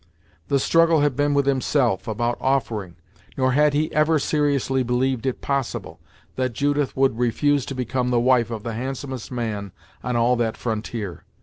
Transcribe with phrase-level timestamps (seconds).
[0.47, 2.95] The struggle had been with himself, about offering,
[3.37, 5.99] nor had he ever seriously believed it possible
[6.37, 9.71] that Judith would refuse to become the wife of the handsomest man
[10.03, 11.23] on all that frontier.